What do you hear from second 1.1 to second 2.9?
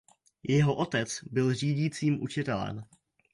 byl řídícím učitelem.